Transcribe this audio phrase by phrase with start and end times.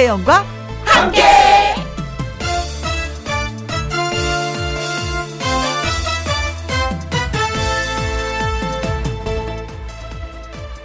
[0.00, 0.46] 김혜영과
[0.84, 1.22] 함께.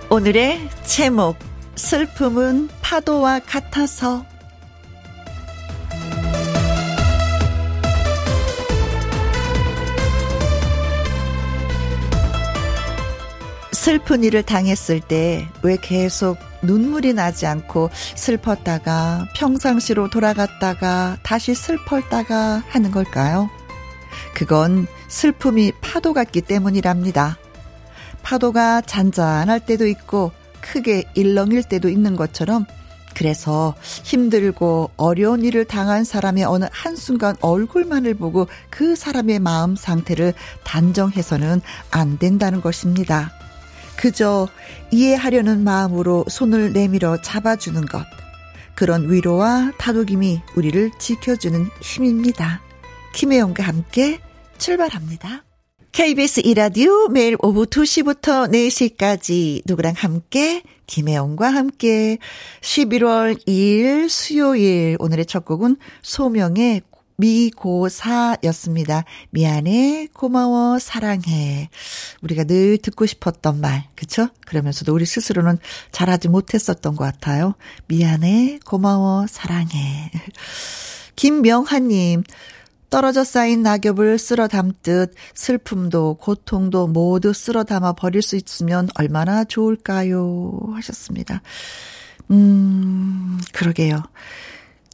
[0.09, 1.37] 오늘의 제목
[1.75, 4.25] 슬픔은 파도와 같아서
[13.71, 22.91] 슬픈 일을 당했을 때 왜 계속 눈물이 나지 않고 슬펐다가 평상시로 돌아갔다가 다시 슬펐다가 하는
[22.91, 23.49] 걸까요?
[24.33, 27.37] 그건 슬픔이 파도 같기 때문이랍니다.
[28.21, 32.65] 파도가 잔잔할 때도 있고 크게 일렁일 때도 있는 것처럼
[33.15, 41.61] 그래서 힘들고 어려운 일을 당한 사람의 어느 한순간 얼굴만을 보고 그 사람의 마음 상태를 단정해서는
[41.91, 43.31] 안 된다는 것입니다.
[43.97, 44.47] 그저
[44.91, 48.05] 이해하려는 마음으로 손을 내밀어 잡아주는 것.
[48.75, 52.61] 그런 위로와 다독임이 우리를 지켜주는 힘입니다.
[53.13, 54.19] 김혜영과 함께
[54.57, 55.43] 출발합니다.
[55.93, 62.17] KBS 이라디오 매일 오후 2시부터 4시까지 누구랑 함께 김혜영과 함께
[62.59, 66.81] 11월 2일 수요일 오늘의 첫 곡은 소명의
[67.17, 69.05] 미고사였습니다.
[69.31, 71.69] 미안해, 고마워, 사랑해.
[72.21, 74.29] 우리가 늘 듣고 싶었던 말, 그쵸?
[74.45, 75.59] 그러면서도 우리 스스로는
[75.91, 77.55] 잘하지 못했었던 것 같아요.
[77.87, 80.11] 미안해, 고마워, 사랑해.
[81.15, 82.23] 김명하님,
[82.89, 90.59] 떨어져 쌓인 낙엽을 쓸어 담듯 슬픔도 고통도 모두 쓸어 담아 버릴 수 있으면 얼마나 좋을까요?
[90.75, 91.41] 하셨습니다.
[92.31, 94.01] 음, 그러게요.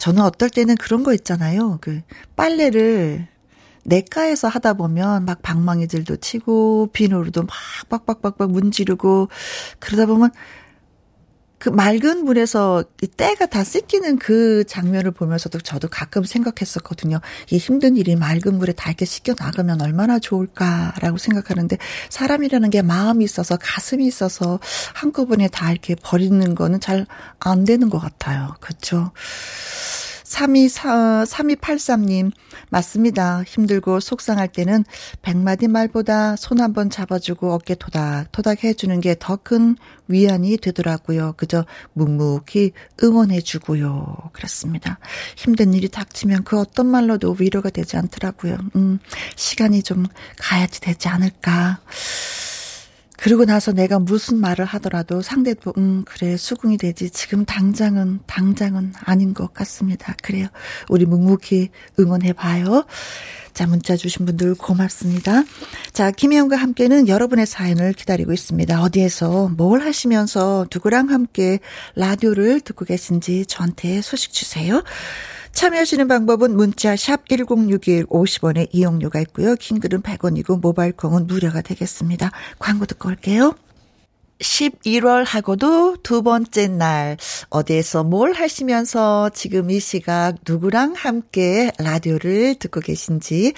[0.01, 1.77] 저는 어떨 때는 그런 거 있잖아요.
[1.79, 2.01] 그
[2.35, 3.27] 빨래를
[3.83, 7.49] 내과에서 하다 보면 막 방망이들도 치고 비누로도 막
[7.89, 9.29] 빡빡빡빡 문지르고
[9.77, 10.31] 그러다 보면
[11.61, 17.21] 그 맑은 물에서 이 때가 다 씻기는 그 장면을 보면서도 저도 가끔 생각했었거든요.
[17.51, 21.77] 이 힘든 일이 맑은 물에 다 이렇게 씻겨 나가면 얼마나 좋을까라고 생각하는데
[22.09, 24.59] 사람이라는 게 마음이 있어서 가슴이 있어서
[24.95, 27.05] 한꺼번에 다 이렇게 버리는 거는 잘
[27.39, 28.55] 안 되는 것 같아요.
[28.59, 29.11] 그렇죠?
[30.35, 32.31] 32, 3283님,
[32.69, 33.43] 맞습니다.
[33.43, 34.85] 힘들고 속상할 때는
[35.21, 39.75] 백마디 말보다 손 한 번 잡아주고 어깨 토닥 토닥 해주는 게 더 큰
[40.07, 41.33] 위안이 되더라고요.
[41.35, 42.71] 그저 묵묵히
[43.03, 44.29] 응원해주고요.
[44.31, 44.99] 그렇습니다.
[45.35, 48.57] 힘든 일이 닥치면 그 어떤 말로도 위로가 되지 않더라고요.
[48.77, 48.99] 음,
[49.35, 50.05] 시간이 좀
[50.37, 51.81] 가야지 되지 않을까.
[53.21, 59.35] 그러고 나서 내가 무슨 말을 하더라도 상대도 음 그래 수긍이 되지 지금 당장은 당장은 아닌
[59.35, 60.15] 것 같습니다.
[60.23, 60.47] 그래요.
[60.89, 62.83] 우리 묵묵히 응원해 봐요.
[63.53, 65.43] 자, 문자 주신 분들 고맙습니다.
[65.93, 68.81] 자, 김혜영과 함께는 여러분의 사연을 기다리고 있습니다.
[68.81, 71.59] 어디에서 뭘 하시면서 누구랑 함께
[71.95, 74.83] 라디오를 듣고 계신지 저한테 소식 주세요.
[75.53, 79.55] 참여하시는 방법은 문자 샵 1061 50원의 이용료가 있고요.
[79.55, 82.31] 킹글은 100원이고 모바일 콩은 무료가 되겠습니다.
[82.59, 83.55] 광고 듣고 올게요.
[84.39, 87.17] 11월 하고도 두 번째 날
[87.49, 93.53] 어디에서 뭘 하시면서 지금 이 시각 누구랑 함께 라디오를 듣고 계신지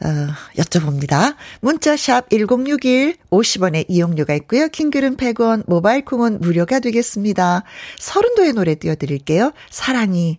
[0.00, 0.08] 어,
[0.56, 1.34] 여쭤봅니다.
[1.60, 4.68] 문자샵 1061 50원의 이용료가 있고요.
[4.68, 7.64] 킹글은 100원, 모바일 콩은 무료가 되겠습니다.
[7.98, 9.52] 서른도의 노래 띄워드릴게요.
[9.70, 10.38] 사랑이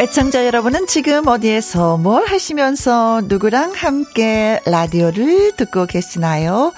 [0.00, 6.72] 애청자 여러분은 지금 어디에서 뭘 하시면서 누구랑 함께 라디오를 듣고 계시나요?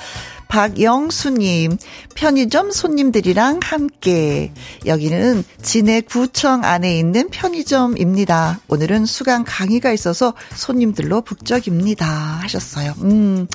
[0.49, 1.79] 박영수님,
[2.17, 4.53] 편의점 손님들이랑 함께.
[4.87, 8.59] 여기는 진해구청 안에 있는 편의점입니다.
[8.67, 12.05] 오늘은 수강 강의가 있어서 손님들로 북적입니다.
[12.05, 12.93] 하셨어요.
[13.03, 13.47] 음.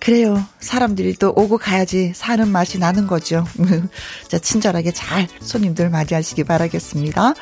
[0.00, 0.44] 그래요.
[0.58, 3.46] 사람들이 또 오고 가야지 사는 맛이 나는 거죠.
[4.28, 7.34] 자, 친절하게 잘 손님들 맞이하시기 바라겠습니다.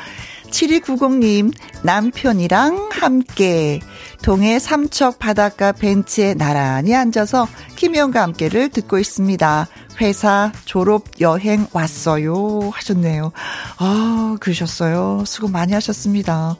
[0.50, 1.52] 7290님,
[1.82, 3.80] 남편이랑 함께
[4.22, 9.68] 동해 삼척 바닷가 벤치에 나란히 앉아서 김희영과 함께를 듣고 있습니다.
[10.00, 12.70] 회사 졸업 여행 왔어요.
[12.72, 13.32] 하셨네요.
[13.78, 15.24] 아, 그러셨어요.
[15.26, 16.56] 수고 많이 하셨습니다.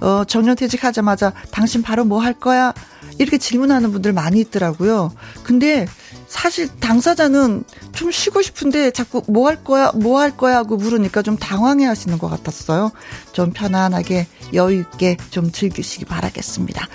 [0.00, 2.72] 어, 정년퇴직 하자마자 당신 바로 뭐 할 거야?
[3.18, 5.12] 이렇게 질문하는 분들 많이 있더라고요.
[5.42, 5.86] 근데
[6.28, 11.36] 사실 당사자는 좀 쉬고 싶은데 자꾸 뭐 할 거야, 뭐 할 거야 하고 물으니까 좀
[11.36, 12.92] 당황해 하시는 것 같았어요.
[13.32, 16.86] 좀 편안하게 여유있게 좀 즐기시기 바라겠습니다.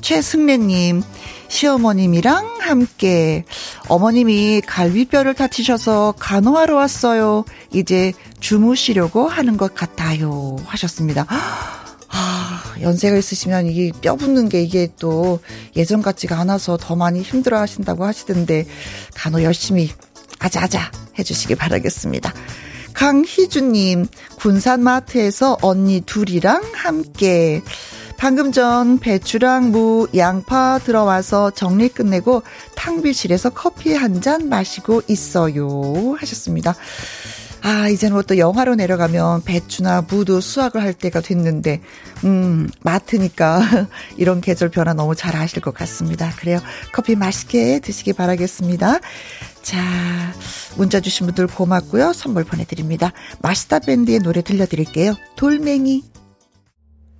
[0.00, 1.02] 최승래님,
[1.48, 3.44] 시어머님이랑 함께
[3.88, 7.44] 어머님이 갈비뼈를 다치셔서 간호하러 왔어요.
[7.72, 10.56] 이제 주무시려고 하는 것 같아요.
[10.66, 11.26] 하셨습니다.
[12.16, 15.40] 아, 연세가 있으시면 이게 뼈 붙는 게 이게 또
[15.76, 18.66] 예전 같지가 않아서 더 많이 힘들어 하신다고 하시던데
[19.14, 19.90] 간호 열심히
[20.38, 22.32] 아자아자 해주시기 바라겠습니다.
[22.92, 24.06] 강희주님,
[24.36, 27.62] 군산마트에서 언니 둘이랑 함께
[28.16, 32.42] 방금 전 배추랑 무, 양파 들어와서 정리 끝내고
[32.76, 36.14] 탕비실에서 커피 한 잔 마시고 있어요.
[36.20, 36.76] 하셨습니다.
[37.66, 41.80] 아, 이제는 뭐 또 영화로 내려가면 배추나 무도 수확을 할 때가 됐는데,
[42.24, 43.58] 음, 마트니까
[44.18, 46.30] 이런 계절 변화 너무 잘 아실 것 같습니다.
[46.36, 46.60] 그래요.
[46.92, 49.00] 커피 맛있게 드시기 바라겠습니다.
[49.62, 49.78] 자,
[50.76, 52.12] 문자 주신 분들 고맙고요.
[52.12, 53.12] 선물 보내드립니다.
[53.40, 55.14] 마시다 밴드의 노래 들려드릴게요.
[55.36, 56.04] 돌멩이.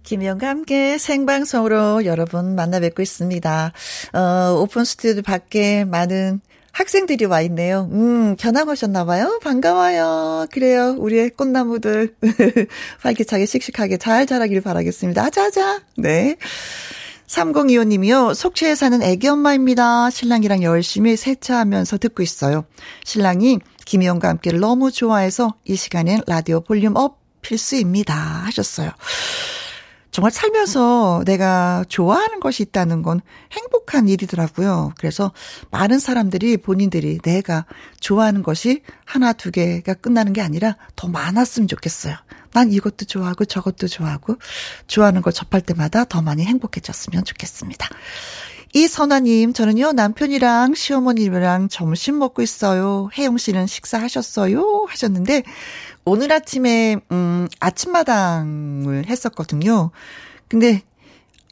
[0.03, 3.73] 김희영과 함께 생방송으로 여러분 만나 뵙고 있습니다.
[4.13, 6.43] 어, 오픈 스튜디오 밖에 많은
[6.75, 7.89] 학생들이 와 있네요.
[7.93, 9.39] 음, 견학 오셨나봐요.
[9.43, 10.47] 반가워요.
[10.51, 10.97] 그래요.
[10.99, 12.17] 우리의 꽃나무들
[13.01, 15.25] 활기차게 씩씩하게 잘 자라길 바라겠습니다.
[15.25, 15.83] 아자아자.
[15.97, 16.37] 네.
[17.29, 18.35] 3025님이요.
[18.35, 20.11] 속초에 사는 애기 엄마입니다.
[20.11, 22.65] 신랑이랑 열심히 세차하면서 듣고 있어요.
[23.05, 28.15] 신랑이 김혜영과 함께를 너무 좋아해서 이 시간엔 라디오 볼륨 up 필수입니다.
[28.15, 28.91] 하셨어요.
[30.15, 33.21] 정말 살면서 내가 좋아하는 것이 있다는 건
[33.51, 34.93] 행복한 일이더라고요.
[34.97, 35.33] 그래서
[35.73, 37.67] 많은 사람들이 본인들이 내가
[37.99, 42.15] 좋아하는 것이 하나, 두 개가 끝나는 게 아니라 더 많았으면 좋겠어요.
[42.53, 44.37] 난 이것도 좋아하고 저것도 좋아하고
[44.87, 47.89] 좋아하는 걸 접할 때마다 더 많이 행복해졌으면 좋겠습니다.
[48.77, 53.09] 이선아님, 저는요, 남편이랑 시어머님이랑 점심 먹고 있어요.
[53.17, 54.87] 혜영 씨는 식사하셨어요?
[54.89, 55.43] 하셨는데,
[56.05, 59.91] 오늘 아침에, 음, 아침마당을 했었거든요.
[60.49, 60.83] 근데,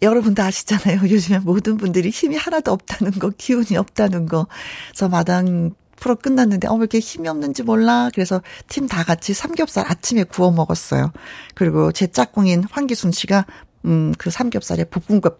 [0.02, 1.00] 여러분도 아시잖아요.
[1.10, 4.46] 요즘에 모든 분들이 힘이 하나도 없다는 거, 기운이 없다는 거.
[4.90, 8.10] 그래서 마당 프로 끝났는데, 어, 왜 이렇게 힘이 없는지 몰라.
[8.14, 11.12] 그래서 팀 다 같이 삼겹살 아침에 구워 먹었어요.
[11.54, 13.46] 그리고 제 짝꿍인 황기순 씨가,
[13.86, 15.38] 음, 그 삼겹살에 볶음밥,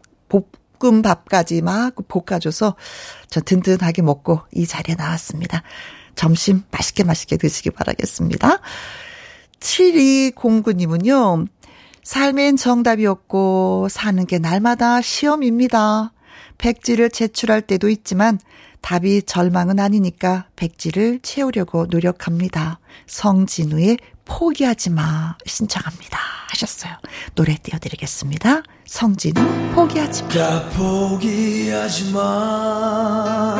[0.78, 2.76] 볶음밥까지 막 볶아줘서
[3.28, 5.62] 저 든든하게 먹고 이 자리에 나왔습니다.
[6.14, 8.60] 점심 맛있게 맛있게 드시기 바라겠습니다.
[9.60, 11.46] 7209님은요,
[12.02, 16.12] 삶엔 정답이 없고 사는 게 날마다 시험입니다.
[16.58, 18.38] 백지를 제출할 때도 있지만
[18.80, 22.80] 답이 절망은 아니니까 백지를 채우려고 노력합니다.
[23.06, 26.18] 성진우의 포기하지 마 신청합니다.
[26.48, 26.92] 하셨어요.
[27.34, 28.62] 노래 띄워드리겠습니다.
[28.86, 30.68] 성진우 포기하지 마.
[30.70, 33.52] 포기하지 마.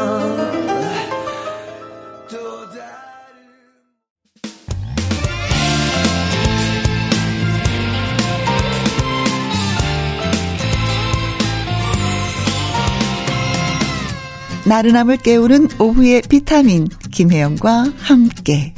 [14.67, 18.75] 나른함을 깨우는 오후의 비타민 김혜영과 함께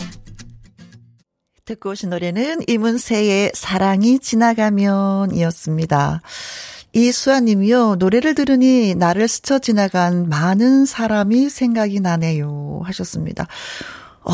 [1.67, 6.21] 듣고 오신 노래는 이문세의 사랑이 지나가면 이었습니다.
[6.93, 12.83] 이수아님이요, 노래를 들으니 나를 스쳐 지나간 많은 사람이 생각이 나네요.
[12.85, 13.47] 하셨습니다.
[14.23, 14.33] 어,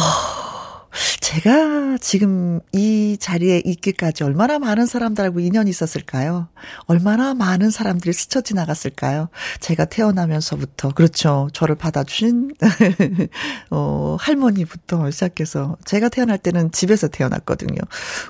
[1.20, 6.49] 제가 지금 이 자리에 있기까지 얼마나 많은 사람들하고 인연이 있었을까요?
[6.87, 9.28] 얼마나 많은 사람들이 스쳐 지나갔을까요?
[9.61, 11.49] 제가 태어나면서부터, 그렇죠.
[11.52, 12.54] 저를 받아주신,
[13.70, 17.78] 어, 할머니부터 시작해서, 제가 태어날 때는 집에서 태어났거든요.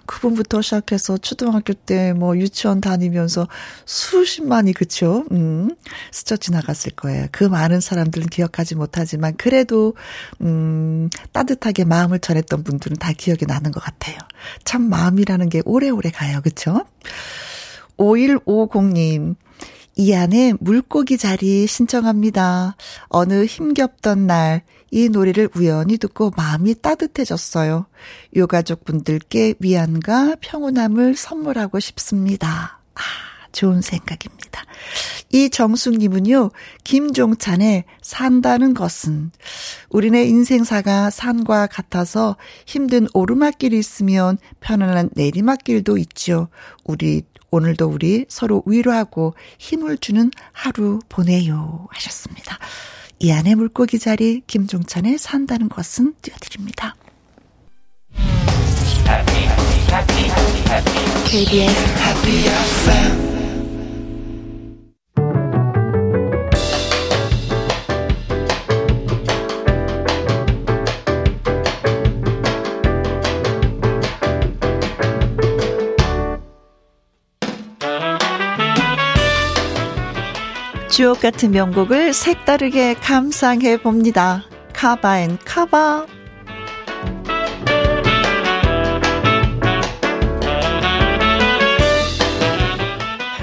[0.06, 3.46] 그분부터 시작해서 초등학교 때 뭐 유치원 다니면서
[3.86, 5.24] 수십만이, 그쵸?
[5.32, 5.70] 음,
[6.12, 7.26] 스쳐 지나갔을 거예요.
[7.32, 9.94] 그 많은 사람들은 기억하지 못하지만, 그래도,
[10.42, 14.19] 음, 따뜻하게 마음을 전 했던 분들은 다 기억이 나는 것 같아요.
[14.64, 16.40] 참 마음이라는 게 오래오래 가요.
[16.42, 16.85] 그쵸?
[17.97, 19.37] 5150님.
[19.97, 22.76] 이 안에 물고기 자리 신청합니다.
[23.09, 27.87] 어느 힘겹던 날, 이 노래를 우연히 듣고 마음이 따뜻해졌어요.
[28.35, 32.80] 요가족 분들께 위안과 평온함을 선물하고 싶습니다.
[32.95, 33.29] 아.
[33.52, 34.64] 좋은 생각입니다.
[35.33, 36.50] 이정숙님은요,
[36.85, 39.30] 김종찬의 산다는 것은
[39.90, 46.49] 우리네 인생사가 산과 같아서 힘든 오르막길이 있으면 편안한 내리막길도 있죠.
[46.85, 52.59] 우리 오늘도 우리 서로 위로하고 힘을 주는 하루 보내요 하셨습니다.
[53.19, 56.95] 이 안에 물고기 자리 김종찬의 산다는 것은 띄워드립니다.
[61.26, 63.39] KBS Happy FM
[81.00, 84.45] 주옥 같은 명곡을 색다르게 감상해 봅니다.
[84.75, 86.06] Cover and Cover.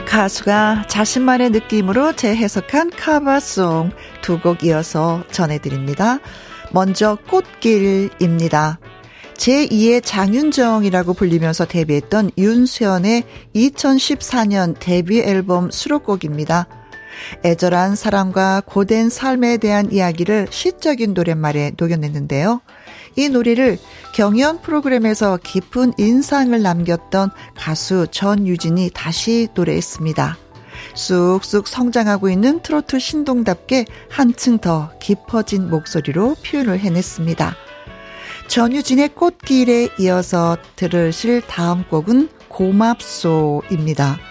[0.06, 3.90] 가수가 자신만의 느낌으로 재해석한 커버송
[4.22, 6.20] 두 곡 이어서 전해드립니다.
[6.72, 8.78] 먼저 꽃길입니다.
[9.34, 13.24] 제2의 장윤정이라고 불리면서 데뷔했던 윤수연의
[13.56, 16.77] 2014년 데뷔 앨범 수록곡입니다.
[17.44, 22.62] 애절한 사랑과 고된 삶에 대한 이야기를 시적인 노랫말에 녹여냈는데요.
[23.16, 23.80] 이 노래를
[24.14, 30.38] 경연 프로그램에서 깊은 인상을 남겼던 가수 전유진이 다시 노래했습니다.
[30.94, 37.56] 쑥쑥 성장하고 있는 트로트 신동답게 한층 더 깊어진 목소리로 표현을 해냈습니다.
[38.48, 44.27] 전유진의 꽃길에 이어서 들으실 다음 곡은 고맙소입니다.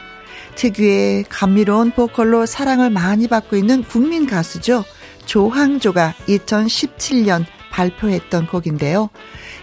[0.56, 4.84] 특유의 감미로운 보컬로 사랑을 많이 받고 있는 국민 가수죠.
[5.26, 9.10] 조항조가 2017년 발표했던 곡인데요.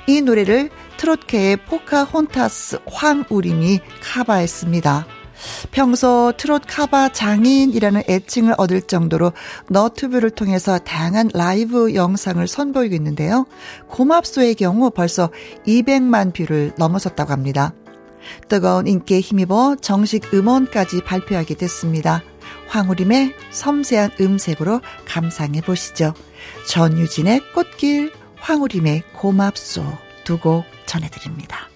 [0.07, 5.07] 이 노래를 트롯계의 포카혼타스 황우림이 커버했습니다.
[5.71, 9.33] 평소 트롯 커버 장인이라는 애칭을 얻을 정도로
[9.69, 13.45] 너튜브를 통해서 다양한 라이브 영상을 선보이고 있는데요.
[13.89, 15.29] 고맙소의 경우 벌써
[15.67, 17.73] 200만 뷰를 넘어섰다고 합니다.
[18.47, 22.23] 뜨거운 인기에 힘입어 정식 음원까지 발표하게 됐습니다.
[22.67, 26.13] 황우림의 섬세한 음색으로 감상해 보시죠.
[26.67, 29.83] 전유진의 꽃길, 황우림의 고맙소
[30.23, 31.72] 두 곡 전해드립니다.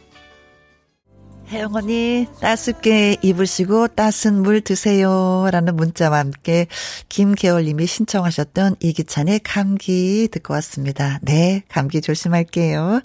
[1.50, 5.48] 혜영 언니, 따숩게 입으시고 따순 물 드세요.
[5.50, 6.68] 라는 문자와 함께
[7.08, 11.20] 김계월님이 신청하셨던 이기찬의 감기 듣고 왔습니다.
[11.22, 13.02] 네, 감기 조심할게요.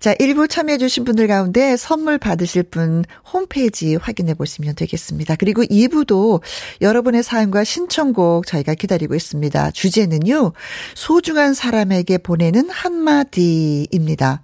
[0.00, 5.36] 자, 1부 참여해 주신 분들 가운데 선물 받으실 분 홈페이지 확인해 보시면 되겠습니다.
[5.36, 6.40] 그리고 2부도
[6.80, 9.72] 여러분의 사연과 신청곡 저희가 기다리고 있습니다.
[9.72, 10.52] 주제는요,
[10.94, 14.40] 소중한 사람에게 보내는 한마디입니다.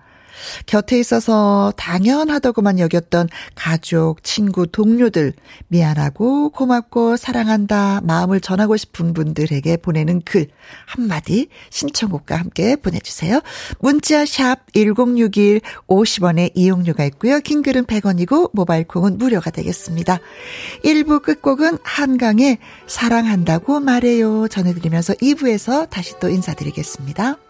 [0.67, 5.33] 곁에 있어서 당연하다고만 여겼던 가족, 친구, 동료들,
[5.69, 10.47] 미안하고 고맙고 사랑한다 마음을 전하고 싶은 분들에게 보내는 글
[10.87, 13.41] 한마디 신청곡과 함께 보내주세요.
[13.79, 17.41] 문자 샵 1061, 50원의 이용료가 있고요.
[17.41, 20.19] 긴 글은 100원이고 모바일 콩은 무료가 되겠습니다.
[20.85, 27.50] 1부 끝곡은 한강의 사랑한다고 말해요 전해드리면서 2부에서 다시 또 인사드리겠습니다.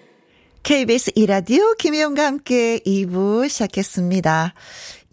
[0.71, 4.53] KBS 이라디오 김혜영과 함께 2부 시작했습니다.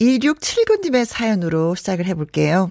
[0.00, 2.70] 1679님의 사연으로 시작을 해볼게요.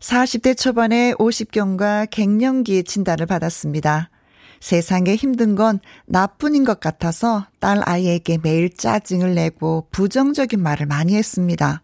[0.00, 4.10] 40대 초반에 50경과 갱년기 진단을 받았습니다.
[4.58, 11.82] 세상에 힘든 건 나뿐인 것 같아서 딸 아이에게 매일 짜증을 내고 부정적인 말을 많이 했습니다.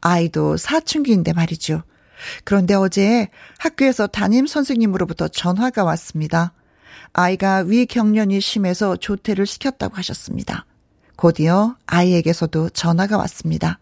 [0.00, 1.84] 아이도 사춘기인데 말이죠.
[2.42, 3.28] 그런데 어제
[3.58, 6.52] 학교에서 담임 선생님으로부터 전화가 왔습니다.
[7.12, 10.64] 아이가 위경련이 심해서 조퇴를 시켰다고 하셨습니다.
[11.16, 13.78] 곧이어 아이에게서도 전화가 왔습니다.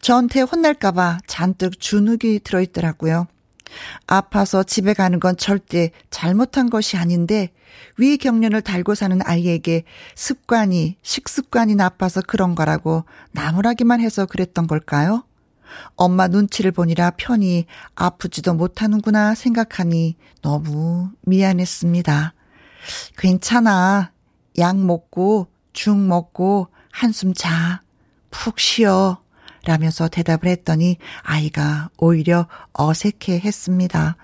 [0.00, 3.26] 저한테 혼날까봐 잔뜩 주눅이 들어있더라고요.
[4.06, 7.50] 아파서 집에 가는 건 절대 잘못한 것이 아닌데
[7.98, 15.24] 위경련을 달고 사는 아이에게 습관이 식습관이 나빠서 그런 거라고 나무라기만 해서 그랬던 걸까요?
[15.96, 17.66] 엄마 눈치를 보니라 편히
[17.96, 22.33] 아프지도 못하는구나 생각하니 너무 미안했습니다.
[23.16, 24.12] 괜찮아.
[24.58, 27.82] 약 먹고 죽 먹고 한숨 자.
[28.30, 29.22] 푹 쉬어.
[29.64, 34.16] 라면서 대답을 했더니 아이가 오히려 어색해 했습니다.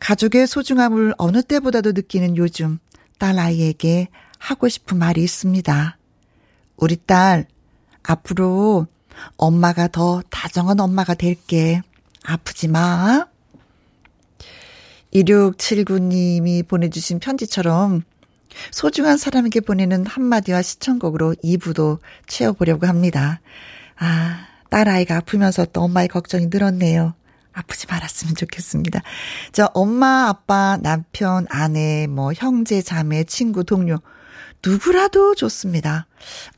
[0.00, 2.78] 가족의 소중함을 어느 때보다도 느끼는 요즘
[3.18, 5.96] 딸 아이에게 하고 싶은 말이 있습니다.
[6.76, 7.46] 우리 딸,
[8.02, 8.86] 앞으로
[9.36, 11.80] 엄마가 더 다정한 엄마가 될게.
[12.24, 13.26] 아프지 마.
[15.14, 18.02] 2679님이 보내주신 편지처럼
[18.70, 23.40] 소중한 사람에게 보내는 한마디와 시청곡으로 2부도 채워보려고 합니다.
[23.96, 27.14] 아, 딸아이가 아프면서 또 엄마의 걱정이 늘었네요.
[27.52, 29.00] 아프지 말았으면 좋겠습니다.
[29.52, 33.98] 저 엄마, 아빠, 남편, 아내, 뭐 형제, 자매, 친구, 동료
[34.64, 36.06] 누구라도 좋습니다.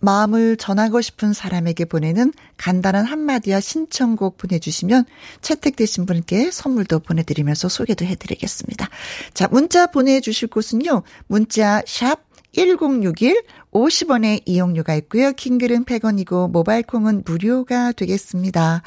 [0.01, 5.05] 마음을 전하고 싶은 사람에게 보내는 간단한 한마디와 신청곡 보내주시면
[5.41, 8.89] 채택되신 분께 선물도 보내드리면서 소개도 해드리겠습니다.
[9.35, 11.03] 자, 문자 보내주실 곳은요.
[11.27, 15.33] 문자 샵 1061, 50원의 이용료가 있고요.
[15.33, 18.83] 킹글은 100원이고 모바일 콩은 무료가 되겠습니다.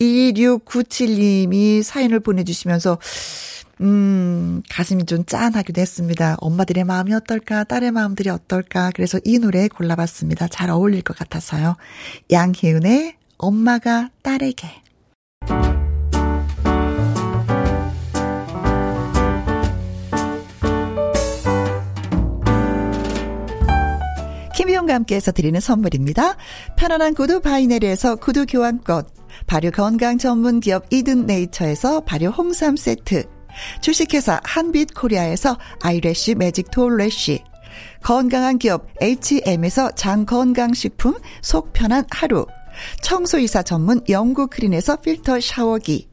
[0.00, 2.98] 2697님이 사연을 보내주시면서
[3.82, 6.36] 음, 가슴이 좀 짠하기도 했습니다.
[6.40, 8.90] 엄마들의 마음이 어떨까, 딸의 마음들이 어떨까.
[8.94, 10.48] 그래서 이 노래 골라봤습니다.
[10.48, 11.76] 잘 어울릴 것 같아서요.
[12.30, 14.68] 양희은의 엄마가 딸에게.
[24.54, 26.36] 김혜영과 함께해서 드리는 선물입니다.
[26.76, 29.04] 편안한 구두 바이네르에서 구두 교환권,
[29.46, 33.24] 발효 건강 전문 기업 이든 네이처에서 발효 홍삼 세트,
[33.80, 37.42] 주식회사 한빛 코리아에서 아이래쉬 매직 톨래쉬,
[38.02, 42.46] 건강한 기업 H&M에서 장건강식품 속 편한 하루,
[43.02, 46.08] 청소이사 전문 영구 크린에서 필터 샤워기,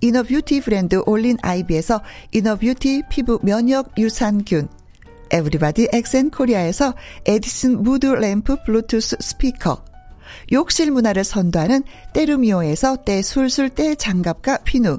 [0.00, 4.68] 이너뷰티 브랜드 올린 아이비에서 이너뷰티 피부 면역 유산균,
[5.30, 6.94] 에브리바디 엑센 코리아에서
[7.26, 9.84] 에디슨 무드 램프 블루투스 스피커,
[10.52, 14.98] 욕실 문화를 선도하는 때르미오에서 때술술 때장갑과 피누,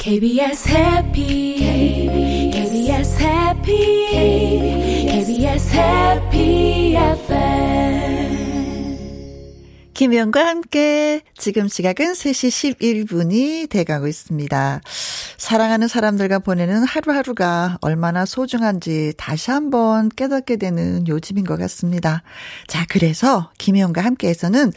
[0.00, 1.56] KBS 해피
[2.54, 4.06] KBS 해피
[5.06, 7.80] KBS 해피 FM
[9.92, 14.80] 김영과 함께 지금 시각은 3시 11분이 돼가고 있습니다.
[15.36, 22.22] 사랑하는 사람들과 보내는 하루하루가 얼마나 소중한지 다시 한번 깨닫게 되는 요즘인 것 같습니다.
[22.66, 24.72] 자, 그래서 김혜영과 함께해서는,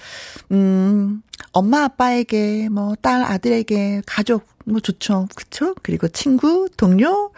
[0.51, 1.21] 음,
[1.53, 5.28] 엄마 아빠에게, 뭐, 딸 아들에게, 가족, 뭐 좋죠.
[5.36, 5.76] 그쵸?
[5.82, 7.32] 그리고 친구, 동료,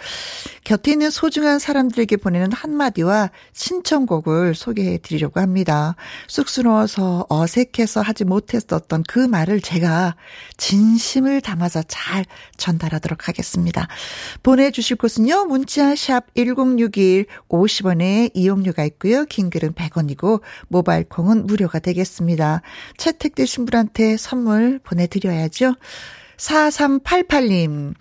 [0.64, 5.96] 곁에 있는 소중한 사람들에게 보내는 한마디와 신청곡을 소개해 드리려고 합니다.
[6.28, 10.16] 쑥스러워서 어색해서 하지 못했었던 그 말을 제가
[10.58, 12.26] 진심을 담아서 잘
[12.58, 13.88] 전달하도록 하겠습니다.
[14.44, 19.26] 보내주실 곳은요, 문자 샵 1061, 50원에 이용료가 있고요.
[19.26, 22.62] 긴 글은 100원이고, 모바일 콩은 무료가 되겠습니다.
[22.98, 25.76] 채택되신 분한테 선물 보내드려야죠.
[26.38, 27.94] 4388님.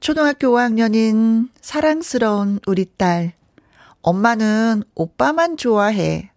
[0.00, 3.32] 초등학교 5학년인 사랑스러운 우리 딸.
[4.02, 6.30] 엄마는 오빠만 좋아해.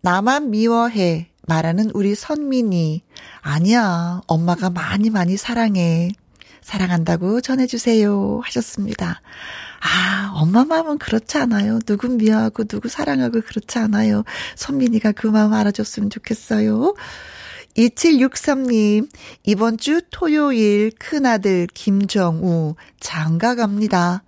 [0.00, 1.30] 나만 미워해.
[1.46, 3.02] 말하는 우리 선민이.
[3.40, 4.20] 아니야.
[4.26, 6.10] 엄마가 많이 많이 사랑해.
[6.60, 8.40] 사랑한다고 전해주세요.
[8.44, 9.22] 하셨습니다.
[9.80, 11.78] 아, 엄마 마음은 그렇지 않아요.
[11.86, 14.24] 누구 미워하고 누구 사랑하고 그렇지 않아요.
[14.56, 16.94] 선민이가 그 마음 알아줬으면 좋겠어요.
[17.78, 19.08] 2763님,
[19.44, 24.24] 이번 주 토요일 큰아들 김정우 장가 갑니다.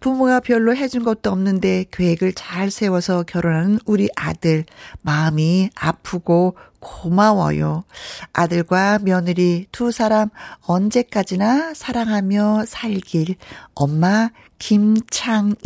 [0.00, 4.64] 부모가 별로 해준 것도 없는데 계획을 잘 세워서 결혼하는 우리 아들.
[5.02, 7.84] 마음이 아프고 고마워요.
[8.32, 10.30] 아들과 며느리 두 사람
[10.62, 13.36] 언제까지나 사랑하며 살길.
[13.74, 15.58] 엄마 김창연이라고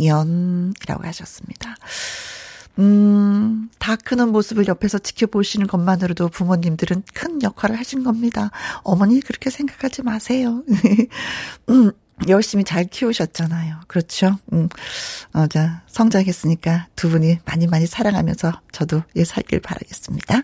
[1.03, 1.77] 하셨습니다.
[2.79, 8.51] 음, 다 크는 모습을 옆에서 지켜보시는 것만으로도 부모님들은 큰 역할을 하신 겁니다.
[8.83, 10.63] 어머니 그렇게 생각하지 마세요.
[11.69, 11.91] 음,
[12.27, 13.81] 열심히 잘 키우셨잖아요.
[13.87, 14.37] 그렇죠?
[14.53, 14.69] 음,
[15.33, 20.43] 어, 자, 성장했으니까 두 분이 많이 많이 사랑하면서 저도 예, 살길 바라겠습니다.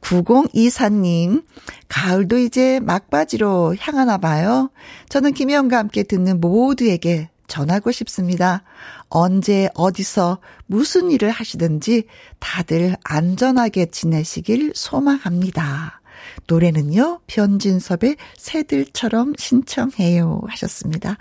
[0.00, 1.44] 9024님,
[1.88, 4.70] 가을도 이제 막바지로 향하나 봐요.
[5.10, 8.62] 저는 김혜영과 함께 듣는 모두에게 전하고 싶습니다.
[9.08, 12.04] 언제 어디서 무슨 일을 하시든지
[12.38, 16.00] 다들 안전하게 지내시길 소망합니다.
[16.46, 20.42] 노래는요, 변진섭의 새들처럼 신청해요.
[20.48, 21.18] 하셨습니다.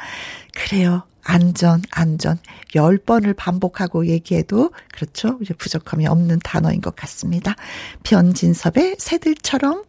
[0.56, 1.04] 그래요.
[1.24, 2.40] 안전, 안전.
[2.76, 5.38] 열 번을 반복하고 얘기해도, 그렇죠.
[5.42, 7.56] 이제 부족함이 없는 단어인 것 같습니다.
[8.04, 9.84] 변진섭의 새들처럼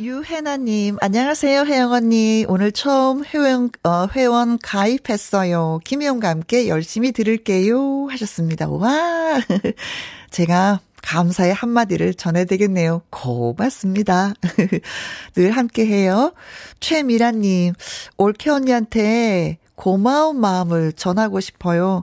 [0.00, 2.44] 유혜나님, 안녕하세요, 혜영 언니.
[2.48, 5.78] 오늘 처음 회원, 어, 회원 가입했어요.
[5.84, 8.08] 김혜영과 함께 열심히 들을게요.
[8.08, 8.68] 하셨습니다.
[8.68, 8.90] 와.
[10.32, 13.02] 제가 감사의 한마디를 전해야 되겠네요.
[13.10, 14.34] 고맙습니다.
[15.36, 16.34] 늘 함께 해요.
[16.80, 17.74] 최미라님,
[18.16, 22.02] 올케 언니한테 고마운 마음을 전하고 싶어요.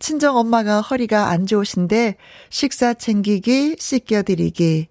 [0.00, 2.16] 친정 엄마가 허리가 안 좋으신데
[2.50, 4.88] 식사 챙기기, 씻겨드리기,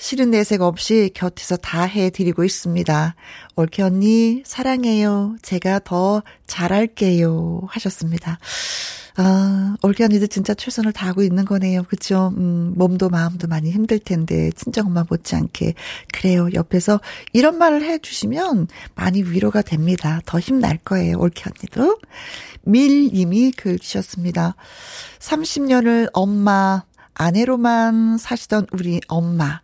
[0.00, 3.14] 싫은 내색 없이 곁에서 다 해드리고 있습니다.
[3.54, 5.36] 올케 언니, 사랑해요.
[5.42, 7.60] 제가 더 잘할게요.
[7.68, 8.38] 하셨습니다.
[9.18, 11.82] 아, 올케 언니도 진짜 최선을 다하고 있는 거네요.
[11.82, 12.32] 그쵸?
[12.38, 15.74] 음, 몸도 마음도 많이 힘들 텐데, 친정엄마 못지않게.
[16.14, 16.48] 그래요.
[16.54, 16.98] 옆에서
[17.34, 20.22] 이런 말을 해주시면 많이 위로가 됩니다.
[20.24, 21.18] 더 힘날 거예요.
[21.18, 21.98] 올케 언니도.
[22.62, 24.56] 밀님이 글 주셨습니다.
[25.18, 29.60] 30년을 엄마, 아내로만 사시던 우리 엄마.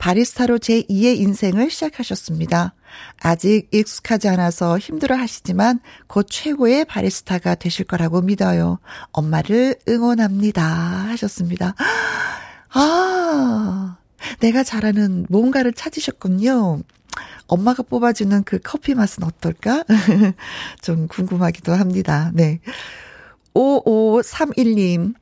[0.00, 2.74] 바리스타로 제2의 인생을 시작하셨습니다.
[3.20, 8.78] 아직 익숙하지 않아서 힘들어 하시지만 곧 최고의 바리스타가 되실 거라고 믿어요.
[9.12, 10.62] 엄마를 응원합니다.
[10.62, 11.74] 하셨습니다.
[12.70, 13.98] 아,
[14.40, 16.80] 내가 잘하는 뭔가를 찾으셨군요.
[17.46, 19.84] 엄마가 뽑아주는 그 커피 맛은 어떨까?
[20.80, 22.30] 좀 궁금하기도 합니다.
[22.32, 22.60] 네.
[23.54, 25.14] 5531님,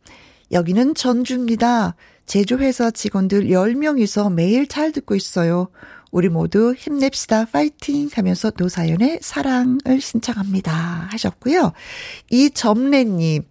[0.53, 1.97] 여기는 전주입니다.
[2.29, 5.69] 제조회사 직원들 10명이서 매일 잘 듣고 있어요.
[6.11, 7.47] 우리 모두 힘냅시다.
[7.47, 11.09] 파이팅 하면서 노사연의 사랑을 신청합니다.
[11.11, 11.73] 하셨고요.
[12.31, 13.45] 이점래 님,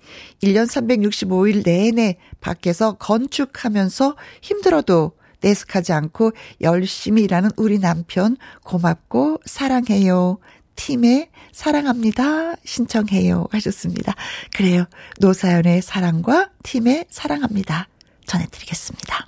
[0.43, 10.37] 1년 365일 내내 밖에서 건축하면서 힘들어도 내색하지 않고 열심히 일하는 우리 남편 고맙고 사랑해요.
[10.75, 12.55] 팀에 사랑합니다.
[12.63, 13.47] 신청해요.
[13.51, 14.13] 하셨습니다.
[14.55, 14.85] 그래요.
[15.19, 17.87] 노사연의 사랑과 팀에 사랑합니다.
[18.27, 19.25] 전해드리겠습니다.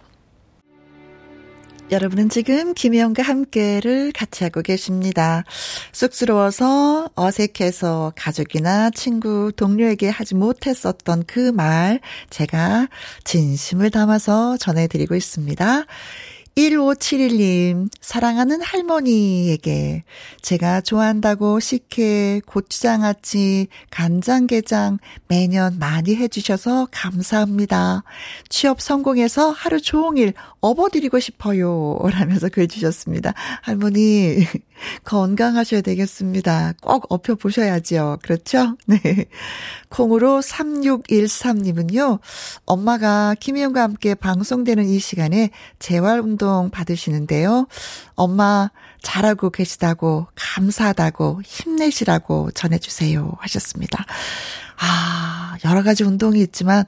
[1.91, 5.43] 여러분은 지금 김혜영과 함께를 같이 하고 계십니다.
[5.91, 12.87] 쑥스러워서 어색해서 가족이나 친구, 동료에게 하지 못했었던 그 말 제가
[13.23, 15.85] 진심을 담아서 전해드리고 있습니다.
[16.59, 20.03] 1571님, 사랑하는 할머니에게
[20.41, 28.03] 제가 좋아한다고 식혜, 고추장아찌, 간장게장 매년 많이 해주셔서 감사합니다.
[28.49, 31.97] 취업 성공해서 하루 종일 업어드리고 싶어요.
[32.11, 33.33] 라면서 글 주셨습니다.
[33.61, 34.45] 할머니,
[35.03, 36.73] 건강하셔야 되겠습니다.
[36.81, 38.19] 꼭 업혀보셔야지요.
[38.21, 38.77] 그렇죠?
[38.87, 39.25] 네.
[39.89, 42.19] 콩으로 3613님은요,
[42.65, 47.67] 엄마가 김희영과 함께 방송되는 이 시간에 재활운동 받으시는데요.
[48.15, 48.69] 엄마,
[49.01, 53.33] 잘하고 계시다고, 감사하다고, 힘내시라고 전해주세요.
[53.39, 54.05] 하셨습니다.
[54.77, 56.85] 아, 여러 가지 운동이 있지만,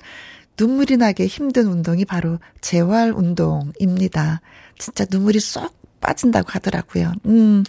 [0.59, 4.41] 눈물이 나게 힘든 운동이 바로 재활 운동입니다.
[4.77, 7.13] 진짜 눈물이 쏙 빠진다고 하더라고요.
[7.27, 7.63] 음,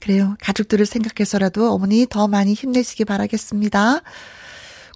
[0.00, 0.36] 그래요.
[0.40, 4.00] 가족들을 생각해서라도 어머니 더 많이 힘내시기 바라겠습니다.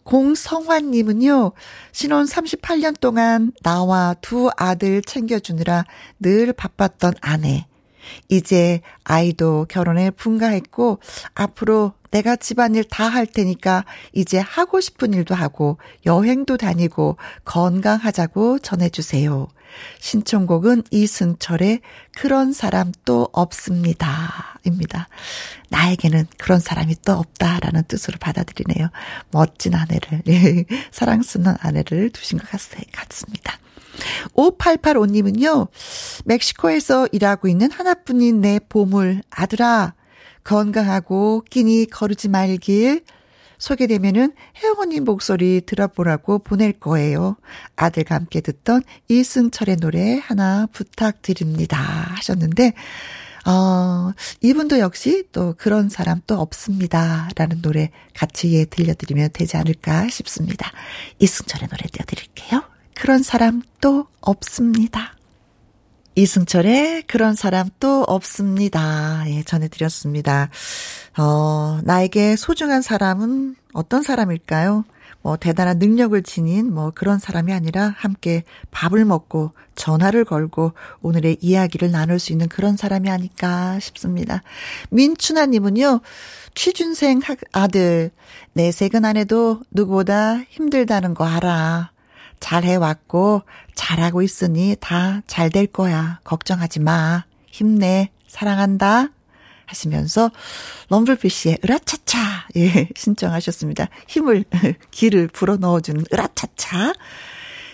[0.04, 1.52] 공성환님은요,
[1.92, 5.84] 신혼 38년 동안 나와 두 아들 챙겨주느라
[6.18, 7.66] 늘 바빴던 아내.
[8.30, 11.00] 이제 아이도 결혼에 분가했고,
[11.34, 19.46] 앞으로 내가 집안일 다 할 테니까 이제 하고 싶은 일도 하고, 여행도 다니고, 건강하자고 전해주세요.
[20.00, 21.80] 신청곡은 이승철의
[22.16, 24.58] 그런 사람 또 없습니다.
[24.64, 25.08] 입니다.
[25.70, 28.88] 나에게는 그런 사람이 또 없다라는 뜻으로 받아들이네요.
[29.30, 30.22] 멋진 아내를,
[30.90, 33.58] 사랑스러운 아내를 두신 것 같습니다.
[34.34, 35.68] 5885님은요,
[36.24, 39.94] 멕시코에서 일하고 있는 하나뿐인 내 보물, 아들아,
[40.44, 43.02] 건강하고 끼니 거르지 말길,
[43.58, 47.36] 소개되면은 혜영 언니 목소리 들어보라고 보낼 거예요.
[47.76, 51.78] 아들과 함께 듣던 이승철의 노래 하나 부탁드립니다.
[51.78, 52.72] 하셨는데,
[53.46, 57.28] 어, 이분도 역시 또 그런 사람 또 없습니다.
[57.36, 60.70] 라는 노래 같이 예 들려드리면 되지 않을까 싶습니다.
[61.18, 62.62] 이승철의 노래 띄워드릴게요.
[62.94, 65.17] 그런 사람 또 없습니다.
[66.18, 69.22] 이승철의 그런 사람 또 없습니다.
[69.28, 70.50] 예, 전해드렸습니다.
[71.16, 74.84] 어, 나에게 소중한 사람은 어떤 사람일까요?
[75.22, 81.92] 뭐 대단한 능력을 지닌 뭐 그런 사람이 아니라 함께 밥을 먹고 전화를 걸고 오늘의 이야기를
[81.92, 84.42] 나눌 수 있는 그런 사람이 아닐까 싶습니다.
[84.90, 86.00] 민춘아 님은요.
[86.54, 87.20] 취준생
[87.52, 88.10] 아들
[88.54, 91.92] 내색은 안 해도 누구보다 힘들다는 거 알아.
[92.40, 93.42] 잘 해왔고
[93.74, 96.20] 잘하고 있으니 다 잘 될 거야.
[96.24, 97.24] 걱정하지 마.
[97.50, 98.10] 힘내.
[98.26, 99.08] 사랑한다.
[99.66, 100.30] 하시면서
[100.88, 102.18] 럼블피쉬의 으라차차
[102.56, 103.88] 예 신청하셨습니다.
[104.06, 104.44] 힘을
[104.90, 106.94] 기를 불어 넣어주는 으라차차.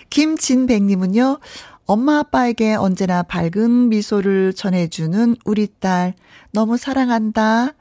[0.09, 1.39] 김진백님은요.
[1.87, 6.13] 엄마 아빠에게 언제나 밝은 미소를 전해주는 우리 딸
[6.51, 7.73] 너무 사랑한다.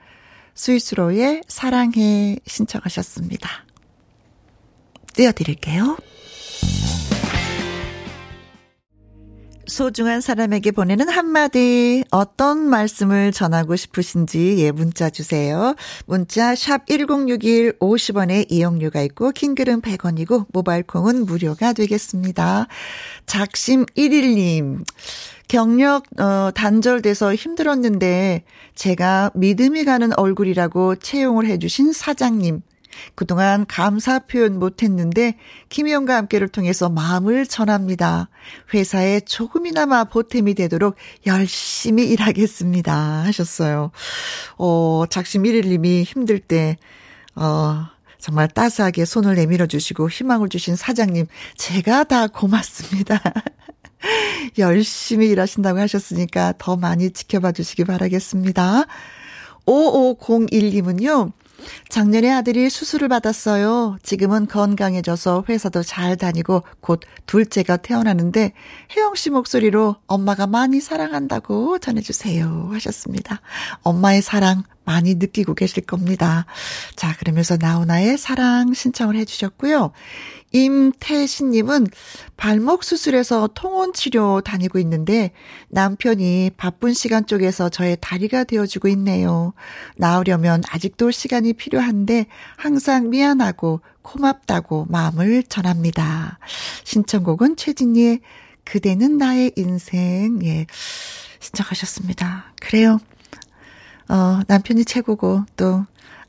[0.54, 3.48] 스위스로의 사랑해 신청하셨습니다.
[5.14, 5.96] 띄워드릴게요.
[9.66, 15.74] 소중한 사람에게 보내는 한마디 어떤 말씀을 전하고 싶으신지 예 문자 주세요.
[16.06, 22.68] 문자 샵 1061 50원의 이용료가 있고 킹글은 100원이고 모바일 콩은 무료가 되겠습니다.
[23.26, 24.84] 작심 1일님
[25.48, 32.62] 경력 어 단절돼서 힘들었는데 제가 믿음이 가는 얼굴이라고 채용을 해 주신 사장님
[33.14, 35.36] 그동안 감사 표현 못했는데
[35.68, 38.28] 김희영과 함께를 통해서 마음을 전합니다.
[38.72, 42.94] 회사에 조금이나마 보탬이 되도록 열심히 일하겠습니다.
[43.24, 43.90] 하셨어요.
[44.58, 46.76] 어, 작심 1일님이 힘들 때,
[47.34, 47.86] 어,
[48.18, 51.26] 정말 따스하게 손을 내밀어 주시고 희망을 주신 사장님,
[51.56, 53.20] 제가 다 고맙습니다.
[54.58, 58.86] 열심히 일하신다고 하셨으니까 더 많이 지켜봐 주시기 바라겠습니다.
[59.66, 61.32] 5501님은요,
[61.88, 63.98] 작년에 아들이 수술을 받았어요.
[64.02, 68.52] 지금은 건강해져서 회사도 잘 다니고 곧 둘째가 태어나는데
[68.96, 73.40] 혜영 씨 목소리로 엄마가 많이 사랑한다고 전해주세요 하셨습니다.
[73.82, 76.46] 엄마의 사랑 많이 느끼고 계실 겁니다.
[76.96, 79.92] 자, 그러면서 나훈아의 사랑 신청을 해주셨고요.
[80.52, 81.88] 임태신님은
[82.36, 85.32] 발목 수술해서 통원 치료 다니고 있는데
[85.68, 89.52] 남편이 바쁜 시간 쪽에서 저의 다리가 되어주고 있네요.
[89.96, 96.38] 나으려면 아직도 시간이 필요한데 항상 미안하고 고맙다고 마음을 전합니다.
[96.84, 98.20] 신청곡은 최진희의
[98.64, 100.66] 그대는 나의 인생, 예,
[101.40, 102.54] 신청하셨습니다.
[102.60, 103.00] 그래요.
[104.08, 105.84] 어, 남편이 최고고 또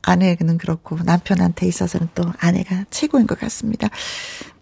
[0.06, 3.90] 아내는 그렇고 남편한테 있어서는 또 아내가 최고인 것 같습니다.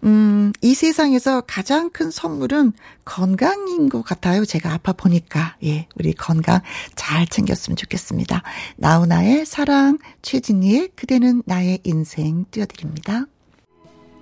[0.04, 2.74] 음, 이 세상에서 가장 큰 선물은
[3.06, 4.46] 건강인 것 같아요.
[4.46, 5.56] 제가 아파 보니까.
[5.64, 6.62] 예, 우리 건강
[6.96, 8.42] 잘 챙겼으면 좋겠습니다.
[8.78, 13.26] 나훈아의 사랑, 최진희의 그대는 나의 인생 띄워드립니다.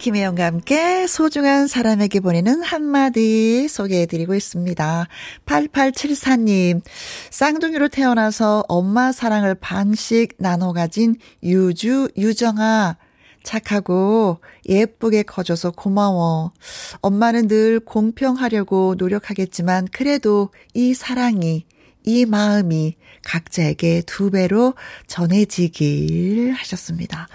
[0.02, 5.08] 김혜영과 함께 소중한 사람에게 보내는 한마디 소개해드리고 있습니다.
[5.46, 6.82] 8874님,
[7.30, 12.98] 쌍둥이로 태어나서 엄마 사랑을 반씩 나눠 가진 유주, 유정아.
[13.44, 16.52] 착하고 예쁘게 커줘서 고마워.
[17.02, 21.66] 엄마는 늘 공평하려고 노력하겠지만 그래도 이 사랑이
[22.06, 24.74] 이 마음이 각자에게 두 배로
[25.06, 27.28] 전해지길 하셨습니다.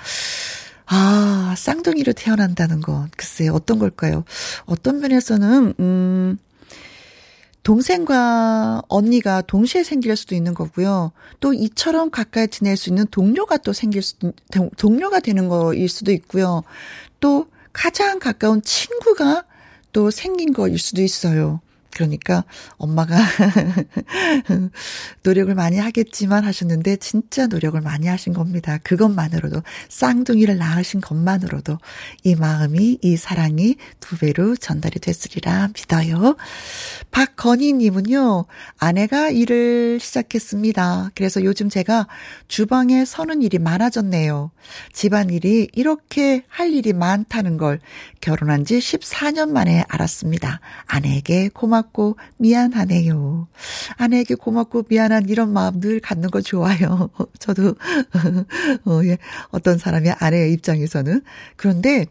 [0.87, 4.25] 아, 쌍둥이로 태어난다는 건 글쎄 어떤 걸까요?
[4.66, 6.38] 어떤 면에서는 음
[7.64, 11.11] 동생과 언니가 동시에 생길 수도 있는 거고요.
[11.40, 14.14] 또 이처럼 가까이 지낼 수 있는 동료가 또 생길 수
[14.77, 16.62] 동료가 되는 거일 수도 있고요.
[17.18, 19.44] 또 가장 가까운 친구가
[19.92, 21.61] 또 생긴 거일 수도 있어요.
[21.97, 22.45] 그러니까
[22.77, 23.17] 엄마가
[25.25, 28.79] 노력을 많이 하겠지만 하셨는데 진짜 노력을 많이 하신 겁니다.
[28.83, 31.79] 그것만으로도 쌍둥이를 낳으신 것만으로도
[32.23, 36.37] 이 마음이 이 사랑이 두 배로 전달이 됐으리라 믿어요.
[37.11, 38.45] 박건희 님은요.
[38.79, 41.13] 아내가 일을 시작했습니다.
[41.15, 42.09] 그래서 요즘 제가
[42.47, 44.51] 주방에 서는 일이 많아졌네요.
[44.93, 47.81] 집안일이 이렇게 할 일이 많다는 걸
[48.21, 50.61] 결혼한 지 14년 만에 알았습니다.
[50.85, 53.49] 아내에게 고맙 고맙고 미안하네요.
[53.96, 57.11] 아내에게 고맙고 미안한 이런 마음 늘 갖는 거 좋아요.
[57.38, 57.75] 저도
[58.85, 59.18] 어, 예.
[59.51, 61.22] 어떤 사람이 아내의 입장에서는
[61.57, 62.07] 그런데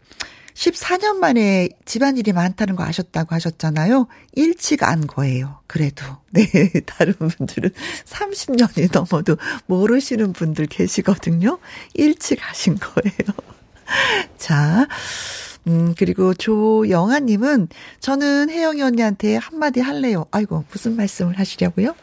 [0.54, 4.06] 14년 만에 집안일이 많다는 거 아셨다고 하셨잖아요.
[4.32, 5.60] 일찍 안 거예요.
[5.66, 6.04] 그래도.
[6.32, 6.46] 네.
[6.86, 7.70] 다른 분들은
[8.06, 9.36] 30년이 넘어도
[9.66, 11.58] 모르시는 분들 계시거든요.
[11.92, 13.36] 일찍 하신 거예요.
[14.38, 14.86] 자,
[15.66, 17.68] 음, 그리고 조영아님은
[18.00, 20.26] 저는 혜영이 언니한테 한마디 할래요.
[20.30, 21.94] 아이고, 무슨 말씀을 하시려고요?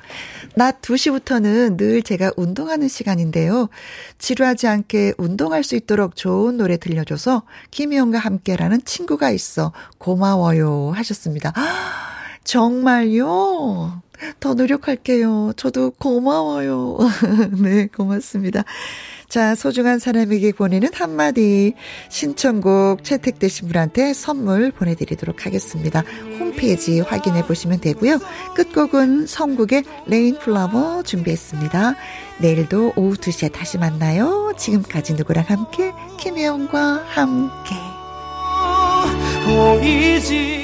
[0.55, 3.69] 낮 2시부터는 늘 제가 운동하는 시간인데요.
[4.17, 11.53] 지루하지 않게 운동할 수 있도록 좋은 노래 들려줘서 김혜영과 함께라는 친구가 있어 고마워요 하셨습니다.
[12.43, 14.01] 정말요?
[14.39, 15.53] 더 노력할게요.
[15.55, 16.97] 저도 고마워요.
[17.61, 18.63] 네, 고맙습니다.
[19.33, 21.73] 자, 소중한 사람에게 보내는 한마디
[22.09, 26.03] 신청곡 채택되신 분한테 선물 보내드리도록 하겠습니다.
[26.37, 28.19] 홈페이지 확인해 보시면 되고요.
[28.53, 31.95] 끝곡은 성국의 Rain Flower 준비했습니다.
[32.41, 34.53] 내일도 오후 2시에 다시 만나요.
[34.55, 37.73] 지금까지 누구랑 함께 김혜영과 함께
[39.47, 40.62] 보이지